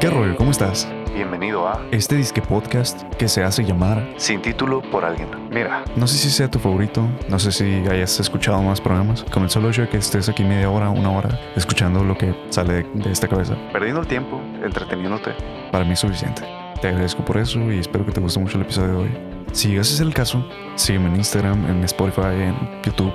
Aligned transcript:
¿Qué 0.00 0.08
rollo? 0.08 0.36
¿Cómo 0.36 0.52
estás? 0.52 0.88
Bienvenido 1.12 1.66
a 1.66 1.84
Este 1.90 2.14
disque 2.14 2.40
podcast 2.40 3.02
que 3.14 3.26
se 3.26 3.42
hace 3.42 3.64
llamar. 3.64 4.14
Sin 4.16 4.40
título 4.40 4.80
por 4.80 5.04
alguien. 5.04 5.28
Mira, 5.50 5.82
No 5.96 6.06
sé 6.06 6.18
si 6.18 6.30
sea 6.30 6.48
tu 6.48 6.60
favorito, 6.60 7.04
no 7.28 7.40
sé 7.40 7.50
si 7.50 7.64
hayas 7.64 8.20
escuchado 8.20 8.62
más 8.62 8.80
programas, 8.80 9.24
con 9.24 9.42
el 9.42 9.50
solo 9.50 9.70
hecho 9.70 9.82
de 9.82 9.88
que 9.88 9.96
estés 9.96 10.28
aquí 10.28 10.44
media 10.44 10.70
hora, 10.70 10.88
una 10.90 11.10
hora, 11.10 11.36
escuchando 11.56 12.04
lo 12.04 12.16
que 12.16 12.32
sale 12.50 12.84
de, 12.84 13.10
esta 13.10 13.26
cabeza. 13.26 13.56
perdiendo 13.72 14.00
el 14.00 14.06
tiempo, 14.06 14.40
entreteniéndote. 14.64 15.32
Para 15.72 15.84
mí 15.84 15.94
es 15.94 15.98
suficiente. 15.98 16.42
Te 16.80 16.86
agradezco 16.86 17.24
por 17.24 17.36
eso 17.36 17.58
y 17.72 17.80
espero 17.80 18.06
que 18.06 18.12
te 18.12 18.20
guste 18.20 18.38
mucho 18.38 18.56
el 18.56 18.62
episodio 18.62 18.90
de 18.90 18.96
hoy. 18.98 19.10
Si 19.50 19.76
ese 19.76 19.94
es 19.94 20.00
el 20.00 20.14
caso, 20.14 20.46
sígueme 20.76 21.08
en 21.08 21.16
Instagram, 21.16 21.68
en 21.68 21.82
Spotify, 21.82 22.40
en 22.40 22.54
YouTube, 22.84 23.12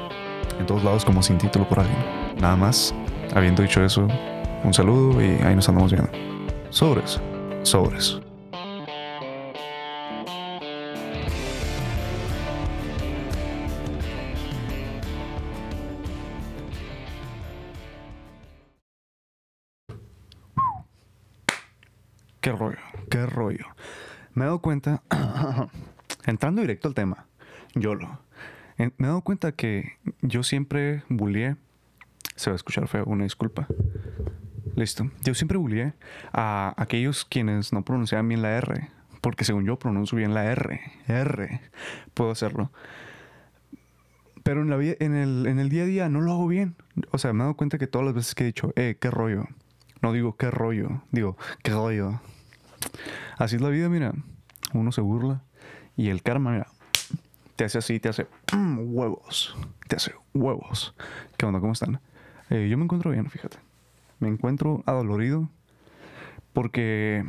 en 0.60 0.66
todos 0.66 0.84
lados 0.84 1.06
como 1.06 1.24
sin 1.24 1.38
título 1.38 1.66
por 1.66 1.80
alguien. 1.80 1.98
Nada 2.42 2.58
más, 2.58 2.94
habiendo 3.34 3.62
dicho 3.62 3.82
eso, 3.86 4.06
un 4.66 4.74
saludo 4.74 5.22
y 5.22 5.42
ahí 5.44 5.56
nos 5.56 5.70
andamos 5.70 5.94
viendo. 5.94 6.33
Sobres, 6.80 7.20
sobres. 7.64 8.20
¿Qué 22.42 22.52
rollo? 22.52 22.78
¿Qué 23.10 23.26
rollo? 23.26 23.66
Me 24.34 24.44
he 24.44 24.46
dado 24.48 24.60
cuenta, 24.60 25.02
entrando 26.26 26.62
directo 26.62 26.88
al 26.88 26.94
tema, 26.94 27.28
YOLO. 27.76 28.20
En- 28.78 28.94
Me 28.98 29.06
he 29.06 29.10
dado 29.10 29.22
cuenta 29.22 29.52
que 29.54 29.98
yo 30.22 30.44
siempre 30.44 31.04
bullié, 31.10 31.56
se 32.36 32.50
va 32.50 32.56
a 32.56 32.58
escuchar 32.58 32.88
feo, 32.88 33.06
una 33.06 33.24
disculpa. 33.24 33.68
Listo. 34.76 35.10
Yo 35.24 35.36
siempre 35.36 35.58
bullié 35.58 35.94
a 36.32 36.74
aquellos 36.78 37.26
quienes 37.26 37.74
no 37.74 37.84
pronunciaban 37.84 38.28
bien 38.28 38.42
la 38.42 38.58
R, 38.58 38.90
porque 39.22 39.46
según 39.46 39.66
yo 39.66 39.78
pronuncio 39.78 40.18
bien 40.18 40.34
la 40.34 40.46
R, 40.46 40.82
R, 41.08 41.62
puedo 42.14 42.32
hacerlo. 42.32 42.72
Pero 44.44 44.62
en, 44.62 44.70
la 44.70 44.76
en, 44.76 45.16
el, 45.16 45.48
en 45.48 45.60
el 45.60 45.70
día 45.70 45.84
a 45.84 45.86
día 45.86 46.10
no 46.10 46.22
lo 46.22 46.34
hago 46.34 46.48
bien. 46.48 46.76
O 47.12 47.18
sea, 47.18 47.32
me 47.34 47.40
he 47.40 47.44
dado 47.44 47.56
cuenta 47.56 47.78
que 47.78 47.88
todas 47.88 48.06
las 48.06 48.14
veces 48.14 48.36
que 48.36 48.44
he 48.44 48.48
dicho, 48.48 48.74
eh, 48.76 48.98
qué 49.00 49.10
rollo. 49.10 49.48
No 50.02 50.12
digo 50.12 50.36
qué 50.36 50.52
rollo, 50.52 51.02
digo 51.12 51.38
qué 51.64 51.72
rollo. 51.72 52.20
Así 53.38 53.56
es 53.56 53.62
la 53.62 53.70
vida, 53.70 53.88
mira. 53.88 54.14
Uno 54.74 54.92
se 54.92 55.02
burla 55.02 55.44
y 55.96 56.10
el 56.10 56.24
karma, 56.24 56.52
mira, 56.52 56.68
te 57.56 57.64
hace 57.64 57.78
así, 57.78 58.00
te 58.00 58.10
hace 58.10 58.28
mm, 58.54 58.80
huevos. 58.94 59.56
Te 59.88 59.96
hace 59.96 60.14
huevos. 60.34 60.96
¿Qué 61.38 61.46
onda? 61.46 61.60
¿Cómo 61.60 61.74
están? 61.74 62.02
Eh, 62.50 62.68
yo 62.70 62.78
me 62.78 62.84
encuentro 62.84 63.12
bien, 63.12 63.30
fíjate. 63.30 63.58
Me 64.24 64.30
encuentro 64.30 64.84
adolorido 64.86 65.50
porque 66.54 67.26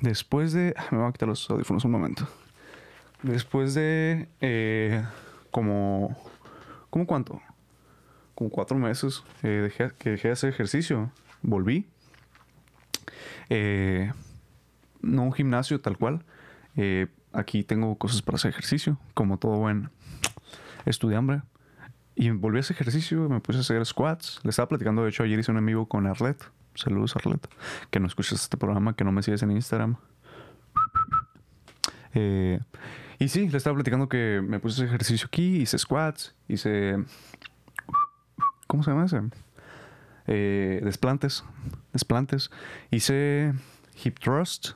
después 0.00 0.54
de... 0.54 0.74
Me 0.90 0.96
voy 0.96 1.06
a 1.06 1.12
quitar 1.12 1.28
los 1.28 1.50
audífonos 1.50 1.84
un 1.84 1.90
momento. 1.90 2.26
Después 3.22 3.74
de 3.74 4.26
eh, 4.40 5.04
como... 5.50 6.16
¿Cómo 6.88 7.06
cuánto? 7.06 7.42
Como 8.34 8.48
cuatro 8.48 8.78
meses 8.78 9.22
eh, 9.42 9.48
dejé, 9.48 9.90
que 9.98 10.12
dejé 10.12 10.28
de 10.28 10.32
hacer 10.32 10.48
ejercicio. 10.48 11.12
Volví. 11.42 11.86
Eh, 13.50 14.10
no 15.02 15.24
un 15.24 15.32
gimnasio 15.34 15.78
tal 15.78 15.98
cual. 15.98 16.24
Eh, 16.76 17.08
aquí 17.34 17.64
tengo 17.64 17.98
cosas 17.98 18.22
para 18.22 18.36
hacer 18.36 18.48
ejercicio, 18.48 18.96
como 19.12 19.36
todo 19.36 19.58
buen 19.58 19.90
estudiante. 20.86 21.42
Y 22.20 22.30
volví 22.30 22.56
a 22.56 22.60
hacer 22.60 22.74
ejercicio, 22.74 23.28
me 23.28 23.38
puse 23.38 23.58
a 23.58 23.60
hacer 23.60 23.86
squats. 23.86 24.40
Le 24.42 24.50
estaba 24.50 24.68
platicando, 24.68 25.04
de 25.04 25.10
hecho, 25.10 25.22
ayer 25.22 25.38
hice 25.38 25.52
un 25.52 25.64
vivo 25.64 25.86
con 25.86 26.04
Arlet. 26.08 26.44
Saludos, 26.74 27.14
Arlet. 27.14 27.48
Que 27.90 28.00
no 28.00 28.08
escuchas 28.08 28.42
este 28.42 28.56
programa, 28.56 28.96
que 28.96 29.04
no 29.04 29.12
me 29.12 29.22
sigues 29.22 29.40
en 29.44 29.52
Instagram. 29.52 29.94
Eh, 32.14 32.58
y 33.20 33.28
sí, 33.28 33.48
le 33.48 33.56
estaba 33.56 33.74
platicando 33.74 34.08
que 34.08 34.42
me 34.44 34.58
puse 34.58 34.74
hacer 34.74 34.88
ejercicio 34.88 35.28
aquí, 35.28 35.58
hice 35.58 35.78
squats, 35.78 36.34
hice... 36.48 36.96
¿Cómo 38.66 38.82
se 38.82 38.90
llama 38.90 39.04
ese? 39.04 39.22
Eh, 40.26 40.80
desplantes. 40.82 41.44
Desplantes. 41.92 42.50
Hice 42.90 43.54
hip 44.02 44.18
thrust 44.18 44.70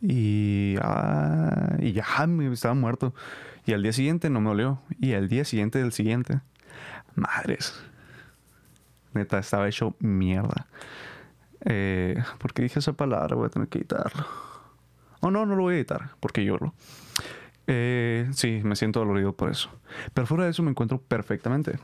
y, 0.00 0.76
ah, 0.80 1.76
y 1.80 1.90
ya 1.90 2.04
me 2.28 2.52
estaba 2.52 2.74
muerto. 2.74 3.16
Y 3.66 3.72
al 3.72 3.82
día 3.82 3.92
siguiente 3.92 4.30
no 4.30 4.40
me 4.40 4.50
dolió. 4.50 4.78
Y 5.00 5.14
al 5.14 5.28
día 5.28 5.44
siguiente 5.44 5.80
del 5.80 5.90
siguiente, 5.90 6.40
madres. 7.16 7.74
Neta, 9.12 9.38
estaba 9.38 9.68
hecho 9.68 9.94
mierda. 10.00 10.66
Eh, 11.64 12.22
¿Por 12.38 12.52
qué 12.52 12.62
dije 12.62 12.78
esa 12.80 12.92
palabra? 12.92 13.36
Voy 13.36 13.46
a 13.46 13.50
tener 13.50 13.68
que 13.68 13.78
editarlo. 13.78 14.26
Oh, 15.20 15.30
no, 15.30 15.46
no 15.46 15.54
lo 15.56 15.62
voy 15.62 15.74
a 15.74 15.76
editar 15.78 16.10
porque 16.20 16.44
lloro. 16.44 16.74
Eh, 17.66 18.28
sí, 18.32 18.60
me 18.64 18.76
siento 18.76 19.00
dolorido 19.00 19.32
por 19.32 19.50
eso. 19.50 19.70
Pero 20.12 20.26
fuera 20.26 20.44
de 20.44 20.50
eso 20.50 20.62
me 20.62 20.70
encuentro 20.70 21.00
perfectamente. 21.00 21.78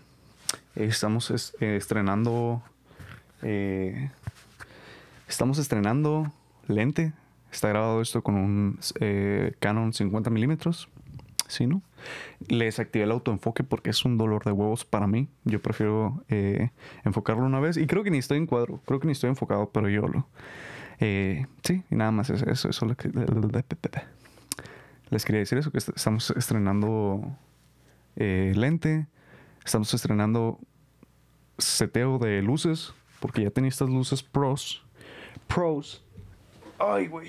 Estamos 0.75 1.31
es- 1.31 1.57
eh, 1.61 1.77
estrenando. 1.77 2.63
eh, 3.43 4.11
estamos 5.29 5.59
estrenando 5.59 6.31
lente. 6.69 7.13
Está 7.51 7.69
grabado 7.69 8.01
esto 8.03 8.23
con 8.23 8.35
un 8.35 8.79
eh, 9.01 9.55
Canon 9.61 9.93
50 9.95 10.29
milímetros. 10.31 10.89
¿Sí, 11.51 11.67
no? 11.67 11.83
Le 12.47 12.67
desactivé 12.67 13.05
el 13.05 13.11
autoenfoque 13.11 13.65
porque 13.65 13.91
es 13.91 14.05
un 14.05 14.17
dolor 14.17 14.45
de 14.45 14.53
huevos 14.53 14.85
para 14.85 15.09
mí. 15.09 15.29
Yo 15.45 15.61
prefiero 15.61 16.23
eh, 16.29 16.71
enfocarlo 17.05 17.45
una 17.45 17.59
vez. 17.59 17.77
Y 17.77 17.89
creo 17.89 18.05
que 18.05 18.11
ni 18.13 18.19
estoy 18.19 18.39
en 18.39 18.47
cuadro. 18.47 18.81
Creo 18.87 19.01
que 19.01 19.07
ni 19.09 19.13
estoy 19.13 19.31
enfocado, 19.31 19.71
pero 19.71 19.89
yo 19.89 20.03
lo. 20.07 20.29
Eh, 21.01 21.47
sí, 21.65 21.83
y 21.91 21.95
nada 21.97 22.13
más 22.13 22.31
es 22.31 22.43
eso. 22.43 22.69
eso 22.69 22.87
lo 22.87 22.97
que- 22.97 23.09
les 25.11 25.25
quería 25.25 25.41
decir 25.41 25.59
eso, 25.59 25.73
que 25.73 25.79
est- 25.79 25.89
estamos 25.97 26.31
estrenando 26.31 27.37
eh, 28.15 28.53
lente. 28.55 29.09
Estamos 29.65 29.93
estrenando 29.93 30.61
seteo 31.59 32.19
de 32.19 32.43
luces. 32.43 32.95
Porque 33.19 33.43
ya 33.43 33.51
tenía 33.51 33.69
estas 33.71 33.89
luces 33.91 34.23
pros. 34.23 34.85
Pros. 35.49 36.05
Ay, 36.79 37.09
güey. 37.09 37.29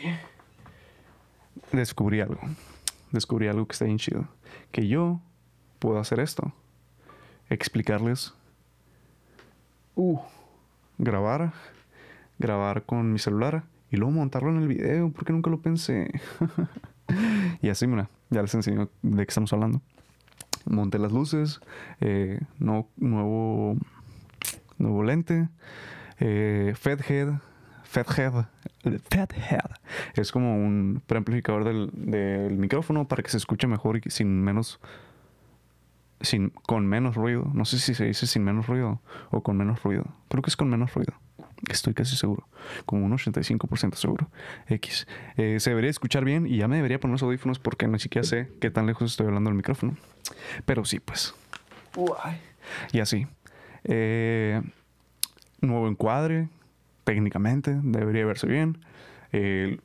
Descubrí 1.72 2.22
algo. 2.22 2.40
Descubrí 3.12 3.48
algo 3.48 3.68
que 3.68 3.74
está 3.74 3.86
bien 3.86 3.98
chido. 3.98 4.28
Que 4.72 4.88
yo 4.88 5.22
puedo 5.80 6.00
hacer 6.00 6.20
esto. 6.20 6.54
Explicarles. 7.50 8.34
Uh. 9.96 10.20
Grabar. 10.98 11.54
Grabar 12.40 12.84
con 12.84 13.12
mi 13.12 13.20
celular. 13.20 13.64
Y 13.90 13.98
luego 13.98 14.12
montarlo 14.12 14.50
en 14.52 14.62
el 14.62 14.68
video. 14.68 15.12
Porque 15.12 15.34
nunca 15.34 15.50
lo 15.50 15.62
pensé. 15.62 16.12
y 17.62 17.70
así, 17.70 17.88
mira. 17.88 18.10
Ya 18.30 18.42
les 18.42 18.54
enseño 18.56 18.90
de 19.02 19.26
qué 19.26 19.30
estamos 19.30 19.52
hablando. 19.54 19.82
Monté 20.66 21.00
las 21.00 21.12
luces. 21.12 21.60
eh, 22.00 22.40
nuevo 22.58 23.76
nuevo 24.82 25.04
lente. 25.04 25.50
Eh, 26.20 26.74
Fedhead. 26.76 27.40
Fedhead. 27.92 28.46
Fedhead. 29.10 29.70
Es 30.16 30.32
como 30.32 30.56
un 30.56 31.04
preamplificador 31.06 31.66
del, 31.66 31.90
del 31.92 32.58
micrófono 32.58 33.06
para 33.06 33.22
que 33.22 33.30
se 33.30 33.36
escuche 33.36 33.68
mejor 33.68 33.98
y 33.98 34.10
sin 34.10 34.42
menos. 34.42 34.80
Sin, 36.22 36.52
con 36.52 36.86
menos 36.88 37.16
ruido. 37.16 37.52
No 37.54 37.66
sé 37.66 37.80
si 37.80 37.94
se 37.94 38.06
dice 38.06 38.28
sin 38.28 38.46
menos 38.46 38.68
ruido 38.68 39.02
o 39.30 39.44
con 39.44 39.58
menos 39.58 39.84
ruido. 39.84 40.06
Creo 40.30 40.42
que 40.42 40.50
es 40.50 40.56
con 40.56 40.70
menos 40.70 40.94
ruido. 40.94 41.14
Estoy 41.70 41.94
casi 41.94 42.16
seguro. 42.16 42.48
Como 42.86 43.06
un 43.06 43.12
85% 43.12 43.96
seguro. 43.96 44.30
X. 44.68 45.06
Eh, 45.36 45.60
se 45.60 45.72
debería 45.72 45.90
escuchar 45.90 46.24
bien 46.24 46.48
y 46.48 46.58
ya 46.58 46.70
me 46.70 46.78
debería 46.78 46.98
poner 46.98 47.14
los 47.14 47.24
audífonos 47.24 47.60
porque 47.60 47.90
ni 47.90 48.00
siquiera 48.00 48.26
sé 48.26 48.50
qué 48.62 48.72
tan 48.72 48.86
lejos 48.86 49.12
estoy 49.12 49.28
hablando 49.28 49.50
del 49.50 49.58
micrófono. 49.58 49.98
Pero 50.66 50.86
sí, 50.86 51.02
pues. 51.02 51.36
Y 52.94 53.02
así. 53.02 53.28
Eh, 53.84 54.62
nuevo 55.60 55.90
encuadre, 55.90 56.48
técnicamente, 57.04 57.80
debería 57.84 58.26
verse 58.26 58.48
bien. 58.48 58.78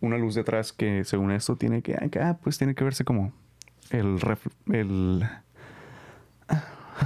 Una 0.00 0.19
luz 0.19 0.35
detrás 0.35 0.73
que 0.73 1.05
según 1.05 1.31
esto 1.31 1.56
tiene 1.56 1.82
que, 1.82 1.94
ah, 2.20 2.38
pues 2.43 2.58
tiene 2.58 2.75
que 2.75 2.82
verse 2.85 3.05
como 3.05 3.32
el, 3.90 4.19
ref- 4.19 4.50
el, 4.73 5.25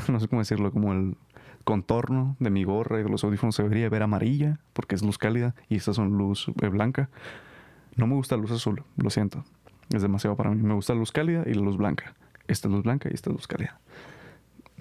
no 0.09 0.21
sé 0.21 0.29
cómo 0.29 0.41
decirlo, 0.41 0.73
como 0.73 0.93
el 0.93 1.17
contorno 1.65 2.37
de 2.39 2.49
mi 2.51 2.65
gorra 2.65 3.01
y 3.01 3.03
de 3.03 3.11
los 3.11 3.23
audífonos 3.25 3.55
se 3.55 3.63
debería 3.63 3.89
ver 3.91 4.03
amarilla 4.03 4.59
porque 4.73 4.95
es 4.95 5.03
luz 5.03 5.19
cálida 5.19 5.55
y 5.69 5.77
estas 5.77 5.97
son 5.97 6.17
luz 6.17 6.51
eh, 6.63 6.69
blanca. 6.69 7.11
No 7.97 8.07
me 8.07 8.15
gusta 8.15 8.37
la 8.37 8.43
luz 8.43 8.53
azul, 8.53 8.83
lo 8.97 9.11
siento. 9.11 9.45
Es 9.93 10.01
demasiado 10.01 10.37
para 10.37 10.51
mí. 10.51 10.63
Me 10.63 10.75
gusta 10.75 10.95
la 10.95 11.01
luz 11.01 11.13
cálida 11.13 11.45
y 11.47 11.53
la 11.53 11.63
luz 11.63 11.77
blanca. 11.77 12.15
Esta 12.49 12.69
es 12.69 12.73
luz 12.73 12.85
blanca 12.85 13.09
y 13.11 13.15
esta 13.15 13.31
es 13.31 13.37
luz 13.37 13.47
cálida 13.47 13.79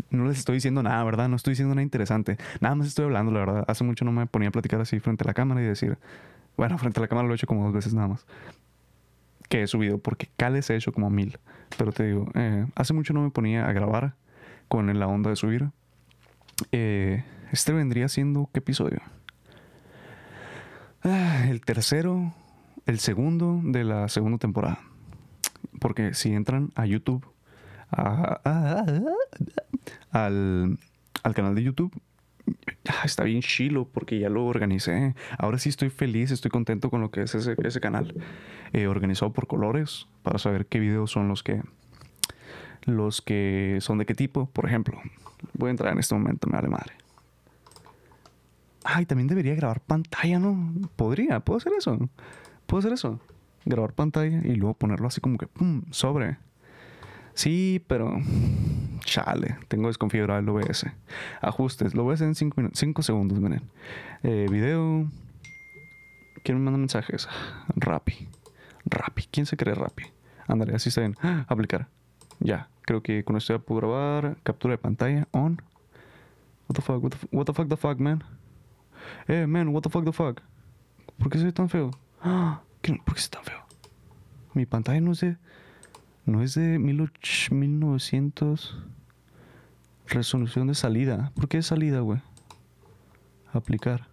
no 0.09 0.25
les 0.25 0.39
estoy 0.39 0.55
diciendo 0.55 0.83
nada, 0.83 1.03
¿verdad? 1.03 1.29
No 1.29 1.35
estoy 1.35 1.51
diciendo 1.51 1.75
nada 1.75 1.83
interesante. 1.83 2.37
Nada 2.59 2.75
más 2.75 2.87
estoy 2.87 3.05
hablando, 3.05 3.31
la 3.31 3.39
verdad. 3.39 3.65
Hace 3.67 3.83
mucho 3.83 4.05
no 4.05 4.11
me 4.11 4.25
ponía 4.25 4.49
a 4.49 4.51
platicar 4.51 4.81
así 4.81 4.99
frente 4.99 5.23
a 5.23 5.27
la 5.27 5.33
cámara 5.33 5.61
y 5.61 5.65
decir, 5.65 5.97
bueno, 6.57 6.77
frente 6.77 6.99
a 6.99 7.01
la 7.01 7.07
cámara 7.07 7.27
lo 7.27 7.33
he 7.33 7.35
hecho 7.35 7.47
como 7.47 7.65
dos 7.65 7.73
veces 7.73 7.93
nada 7.93 8.07
más. 8.07 8.25
Que 9.49 9.63
he 9.63 9.67
subido, 9.67 9.97
porque 9.97 10.29
cales 10.37 10.69
he 10.69 10.75
hecho 10.75 10.91
como 10.91 11.09
mil. 11.09 11.39
Pero 11.77 11.91
te 11.91 12.05
digo, 12.05 12.29
eh, 12.35 12.65
hace 12.75 12.93
mucho 12.93 13.13
no 13.13 13.21
me 13.21 13.29
ponía 13.31 13.67
a 13.67 13.71
grabar 13.71 14.15
con 14.67 14.97
la 14.97 15.07
onda 15.07 15.29
de 15.29 15.35
subir. 15.35 15.69
Eh, 16.71 17.23
este 17.51 17.73
vendría 17.73 18.07
siendo, 18.09 18.49
¿qué 18.53 18.59
episodio? 18.59 19.01
Ah, 21.03 21.45
el 21.47 21.61
tercero 21.61 22.33
el 22.89 22.99
segundo 22.99 23.61
de 23.63 23.83
la 23.83 24.07
segunda 24.07 24.37
temporada. 24.37 24.79
Porque 25.79 26.13
si 26.13 26.33
entran 26.33 26.71
a 26.75 26.85
YouTube, 26.85 27.25
al, 27.91 29.03
al 31.23 31.33
canal 31.33 31.55
de 31.55 31.63
YouTube, 31.63 31.91
ah, 32.87 33.01
está 33.03 33.23
bien 33.23 33.41
chilo 33.41 33.85
porque 33.85 34.19
ya 34.19 34.29
lo 34.29 34.45
organicé. 34.45 35.15
Ahora 35.37 35.57
sí 35.57 35.69
estoy 35.69 35.89
feliz, 35.89 36.31
estoy 36.31 36.51
contento 36.51 36.89
con 36.89 37.01
lo 37.01 37.11
que 37.11 37.23
es 37.23 37.35
ese, 37.35 37.55
ese 37.63 37.79
canal. 37.79 38.13
Eh, 38.73 38.87
organizado 38.87 39.33
por 39.33 39.47
colores 39.47 40.07
para 40.21 40.37
saber 40.37 40.67
qué 40.67 40.79
videos 40.79 41.11
son 41.11 41.27
los 41.27 41.41
que 41.41 41.63
los 42.85 43.21
que 43.21 43.77
son 43.81 43.97
de 43.97 44.05
qué 44.05 44.15
tipo. 44.15 44.47
Por 44.47 44.65
ejemplo, 44.65 44.99
voy 45.53 45.69
a 45.69 45.71
entrar 45.71 45.93
en 45.93 45.99
este 45.99 46.15
momento, 46.15 46.47
me 46.47 46.55
vale 46.55 46.69
madre. 46.69 46.93
Ay, 48.83 49.05
también 49.05 49.27
debería 49.27 49.55
grabar 49.55 49.81
pantalla, 49.81 50.39
¿no? 50.39 50.73
Podría, 50.95 51.39
puedo 51.41 51.57
hacer 51.57 51.73
eso. 51.77 52.09
Puedo 52.65 52.79
hacer 52.79 52.93
eso. 52.93 53.19
Grabar 53.65 53.93
pantalla 53.93 54.41
y 54.43 54.55
luego 54.55 54.73
ponerlo 54.75 55.07
así 55.07 55.21
como 55.21 55.37
que 55.37 55.47
pum, 55.47 55.83
sobre. 55.91 56.37
Sí, 57.39 57.81
pero 57.87 58.17
chale, 59.05 59.55
tengo 59.69 59.87
desconfigurado 59.87 60.41
el 60.41 60.49
OBS. 60.49 60.87
Ajustes, 61.39 61.95
lo 61.95 62.09
hacer 62.11 62.27
en 62.27 62.35
5 62.35 63.01
segundos, 63.01 63.39
miren. 63.39 63.61
Eh, 64.23 64.47
video. 64.51 65.07
¿Quién 66.43 66.57
me 66.57 66.65
manda 66.65 66.77
mensajes? 66.77 67.29
Rappi. 67.77 68.27
Rappi. 68.83 69.29
¿Quién 69.31 69.45
se 69.45 69.55
cree 69.55 69.73
Rappi? 69.73 70.03
Ándale, 70.49 70.75
así 70.75 70.89
está 70.89 70.99
bien. 70.99 71.15
Aplicar. 71.47 71.87
Ya, 72.41 72.67
creo 72.81 73.01
que 73.01 73.23
con 73.23 73.37
esto 73.37 73.53
ya 73.53 73.59
puedo 73.59 73.79
grabar. 73.87 74.35
Captura 74.43 74.73
de 74.73 74.77
pantalla. 74.79 75.25
On. 75.31 75.61
What 76.67 76.75
the 76.75 76.81
fuck, 76.81 77.01
what 77.01 77.11
the, 77.11 77.17
fu- 77.19 77.27
what 77.31 77.45
the 77.45 77.53
fuck, 77.53 77.69
the 77.69 77.77
fuck, 77.77 77.99
man. 77.99 78.21
Eh, 79.29 79.47
man, 79.47 79.69
what 79.69 79.81
the 79.83 79.89
fuck, 79.89 80.03
the 80.03 80.11
fuck. 80.11 80.41
¿Por 81.17 81.29
qué 81.29 81.37
soy 81.39 81.53
tan 81.53 81.69
feo? 81.69 81.91
¡Ah! 82.21 82.63
¿Qué- 82.81 82.99
¿Por 83.05 83.15
qué 83.15 83.21
soy 83.21 83.29
tan 83.31 83.45
feo? 83.45 83.61
Mi 84.53 84.65
pantalla 84.65 84.99
no 84.99 85.13
es 85.13 85.21
de. 85.21 85.37
No 86.29 86.43
es 86.43 86.53
de 86.53 86.77
18 86.77 87.55
1900. 87.55 88.77
Resolución 90.05 90.67
de 90.67 90.75
salida. 90.75 91.31
¿Por 91.33 91.47
qué 91.47 91.63
salida, 91.63 92.01
güey? 92.01 92.21
Aplicar. 93.51 94.07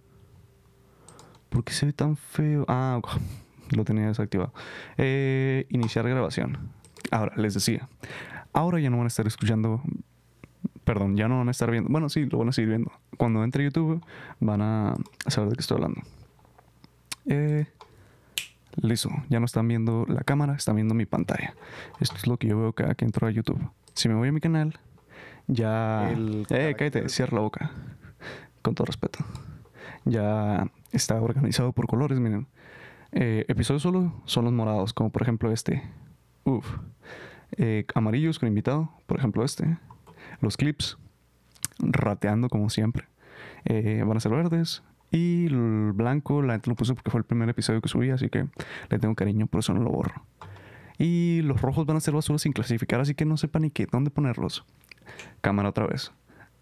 ¿Por 1.51 1.63
qué 1.63 1.75
se 1.75 1.85
ve 1.85 1.93
tan 1.93 2.17
feo? 2.17 2.65
Ah, 2.69 3.03
lo 3.77 3.85
tenía 3.85 4.07
desactivado. 4.07 4.55
Eh, 4.97 5.67
iniciar 5.69 6.09
grabación. 6.09 6.71
Ahora, 7.11 7.37
les 7.37 7.53
decía. 7.53 7.87
Ahora 8.55 8.81
ya 8.81 8.89
no 8.89 8.97
van 8.97 9.05
a 9.05 9.09
estar 9.09 9.27
escuchando. 9.27 9.83
Perdón, 10.85 11.19
ya 11.19 11.29
no 11.29 11.37
van 11.37 11.49
a 11.49 11.51
estar 11.51 11.71
viendo. 11.71 11.91
Bueno, 11.91 12.09
sí, 12.09 12.25
lo 12.25 12.39
van 12.39 12.49
a 12.49 12.53
seguir 12.53 12.71
viendo. 12.71 12.93
Cuando 13.19 13.45
entre 13.45 13.63
YouTube, 13.63 14.03
van 14.41 14.63
a 14.63 14.95
saber 15.27 15.51
de 15.51 15.57
qué 15.57 15.61
estoy 15.61 15.75
hablando. 15.77 16.01
Eh, 17.27 17.67
listo, 18.77 19.11
ya 19.29 19.41
no 19.41 19.47
están 19.47 19.69
viendo 19.69 20.05
la 20.09 20.23
cámara, 20.23 20.55
están 20.55 20.77
viendo 20.77 20.95
mi 20.95 21.07
pantalla. 21.07 21.55
Esto 22.01 22.17
es 22.17 22.27
lo 22.27 22.37
que 22.37 22.49
yo 22.49 22.59
veo 22.59 22.73
cada 22.73 22.95
que 22.95 23.05
entro 23.05 23.27
a 23.27 23.31
YouTube. 23.31 23.71
Si 23.95 24.09
me 24.09 24.15
voy 24.15 24.29
a 24.29 24.33
mi 24.33 24.41
canal, 24.41 24.79
ya. 25.47 26.11
El 26.11 26.47
eh, 26.51 26.75
cállate, 26.77 27.09
cierra 27.09 27.37
la 27.37 27.41
boca. 27.41 27.71
Con 28.63 28.75
todo 28.75 28.87
respeto. 28.87 29.25
Ya 30.05 30.71
está 30.93 31.21
organizado 31.21 31.73
por 31.73 31.87
colores, 31.87 32.19
miren. 32.19 32.47
Eh, 33.13 33.45
episodios 33.49 33.83
solo 33.83 34.13
son 34.25 34.45
los 34.45 34.53
morados, 34.53 34.93
como 34.93 35.11
por 35.11 35.23
ejemplo 35.23 35.53
este. 35.53 35.83
Uf. 36.45 36.67
Eh, 37.57 37.87
amarillos 37.95 38.39
con 38.39 38.49
invitado, 38.49 38.91
por 39.07 39.19
ejemplo 39.19 39.45
este. 39.45 39.79
Los 40.41 40.57
clips, 40.57 40.99
rateando 41.79 42.49
como 42.49 42.71
siempre. 42.71 43.07
Eh, 43.65 44.03
van 44.07 44.17
a 44.17 44.21
ser 44.21 44.33
verdes. 44.33 44.83
Y 45.11 45.49
blanco, 45.97 46.43
la 46.43 46.55
neta 46.55 46.71
lo 46.71 46.77
puse 46.77 46.95
porque 46.95 47.11
fue 47.11 47.19
el 47.19 47.25
primer 47.25 47.49
episodio 47.49 47.81
que 47.81 47.89
subí, 47.89 48.11
así 48.11 48.29
que 48.29 48.47
le 48.91 48.99
tengo 48.99 49.15
cariño, 49.15 49.47
por 49.47 49.61
eso 49.61 49.75
no 49.75 49.83
lo 49.83 49.91
borro. 49.91 50.25
Y 50.99 51.43
los 51.43 51.61
rojos 51.61 51.85
van 51.87 51.97
a 51.97 52.01
ser 52.01 52.15
basura 52.15 52.39
sin 52.39 52.53
clasificar, 52.53 53.01
así 53.01 53.15
que 53.15 53.25
no 53.25 53.37
sepa 53.37 53.59
ni 53.59 53.71
qué, 53.71 53.87
dónde 53.91 54.11
ponerlos. 54.11 54.65
Cámara 55.41 55.69
otra 55.71 55.87
vez. 55.87 56.13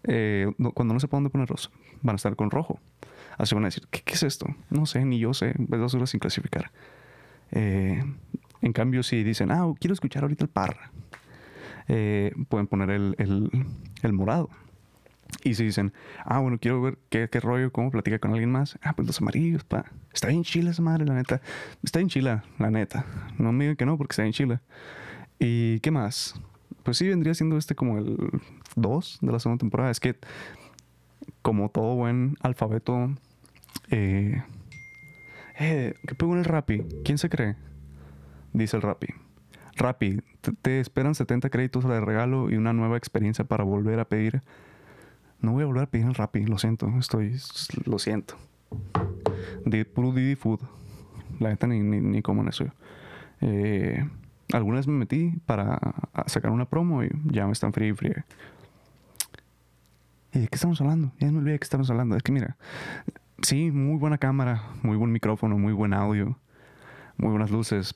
Eh, 0.03 0.51
cuando 0.73 0.93
no 0.93 0.99
sepa 0.99 1.17
dónde 1.17 1.29
ponerlos, 1.29 1.71
van 2.01 2.15
a 2.15 2.17
estar 2.17 2.35
con 2.35 2.51
rojo. 2.51 2.79
Así 3.37 3.55
van 3.55 3.63
a 3.65 3.67
decir, 3.67 3.87
¿qué, 3.91 4.01
es 4.13 4.23
esto? 4.23 4.47
No 4.69 4.85
sé, 4.85 5.03
ni 5.05 5.19
yo 5.19 5.33
sé, 5.33 5.49
es 5.51 5.67
basura 5.67 6.05
sin 6.05 6.19
clasificar. 6.19 6.71
Eh, 7.51 8.03
en 8.61 8.73
cambio, 8.73 9.03
si 9.03 9.23
dicen, 9.23 9.51
ah, 9.51 9.65
quiero 9.79 9.93
escuchar 9.93 10.23
ahorita 10.23 10.43
el 10.43 10.49
parra, 10.49 10.91
eh, 11.87 12.33
pueden 12.49 12.67
poner 12.67 12.89
el- 12.91 13.15
el 14.01 14.13
morado. 14.13 14.49
Y 15.43 15.55
si 15.55 15.63
dicen, 15.65 15.93
ah, 16.23 16.39
bueno, 16.39 16.57
quiero 16.59 16.81
ver 16.81 16.97
qué, 17.09 17.29
qué 17.29 17.39
rollo, 17.39 17.71
cómo 17.71 17.91
platica 17.91 18.19
con 18.19 18.31
alguien 18.31 18.51
más, 18.51 18.77
ah, 18.81 18.93
pues 18.93 19.07
los 19.07 19.21
amarillos, 19.21 19.63
pa. 19.63 19.85
Está 20.13 20.27
bien 20.27 20.43
chila 20.43 20.71
esa 20.71 20.81
madre, 20.81 21.05
la 21.05 21.13
neta. 21.13 21.41
Está 21.83 21.99
bien 21.99 22.09
chila, 22.09 22.43
la 22.57 22.71
neta. 22.71 23.05
No 23.37 23.51
me 23.51 23.65
digan 23.65 23.75
que 23.75 23.85
no, 23.85 23.97
porque 23.97 24.13
está 24.13 24.23
bien 24.23 24.33
chila. 24.33 24.61
¿Y 25.39 25.79
qué 25.81 25.91
más? 25.91 26.39
Pues 26.83 26.97
sí, 26.97 27.07
vendría 27.07 27.33
siendo 27.33 27.57
este 27.57 27.75
como 27.75 27.97
el 27.97 28.17
2 28.75 29.19
de 29.21 29.31
la 29.31 29.39
segunda 29.39 29.59
temporada. 29.59 29.91
Es 29.91 29.99
que, 29.99 30.15
como 31.41 31.69
todo 31.69 31.95
buen 31.95 32.37
alfabeto, 32.41 33.11
eh, 33.89 34.43
eh, 35.59 35.95
¿qué 36.07 36.15
pegó 36.15 36.33
en 36.33 36.39
el 36.39 36.45
Rappi? 36.45 36.83
¿Quién 37.03 37.17
se 37.17 37.29
cree? 37.29 37.55
Dice 38.53 38.77
el 38.77 38.83
Rappi. 38.83 39.07
Rappi, 39.75 40.21
te, 40.41 40.53
te 40.53 40.79
esperan 40.79 41.15
70 41.15 41.49
créditos 41.49 41.83
de 41.83 41.99
regalo 41.99 42.49
y 42.49 42.55
una 42.55 42.71
nueva 42.71 42.97
experiencia 42.97 43.45
para 43.45 43.63
volver 43.63 43.99
a 43.99 44.05
pedir. 44.05 44.41
No 45.41 45.51
voy 45.51 45.63
a 45.63 45.65
volver 45.65 45.83
a 45.83 45.85
pedir 45.87 46.05
el 46.05 46.15
Rappi, 46.15 46.45
lo 46.45 46.57
siento, 46.57 46.91
estoy, 46.99 47.35
lo 47.85 47.99
siento. 47.99 48.35
De 49.65 49.85
puro 49.85 50.11
Didi 50.11 50.35
Food. 50.35 50.61
La 51.39 51.49
neta 51.49 51.67
ni, 51.67 51.79
ni, 51.79 51.99
ni 51.99 52.21
como 52.21 52.41
en 52.41 52.47
eso. 52.47 52.65
Eh, 53.41 54.07
alguna 54.53 54.77
vez 54.77 54.87
me 54.87 54.93
metí 54.93 55.33
para 55.45 55.79
sacar 56.27 56.51
una 56.51 56.65
promo 56.65 57.03
y 57.03 57.09
ya 57.25 57.45
me 57.45 57.51
están 57.51 57.73
free 57.73 57.93
free. 57.93 58.13
¿Y 60.33 60.39
de 60.39 60.47
qué 60.47 60.55
estamos 60.55 60.79
hablando? 60.81 61.11
Ya 61.19 61.31
me 61.31 61.37
olvidé 61.39 61.53
de 61.53 61.59
qué 61.59 61.63
estamos 61.63 61.89
hablando. 61.89 62.15
Es 62.15 62.23
que 62.23 62.31
mira, 62.31 62.57
sí, 63.41 63.71
muy 63.71 63.97
buena 63.97 64.17
cámara, 64.17 64.63
muy 64.83 64.97
buen 64.97 65.11
micrófono, 65.11 65.57
muy 65.57 65.73
buen 65.73 65.93
audio, 65.93 66.37
muy 67.17 67.29
buenas 67.29 67.51
luces. 67.51 67.95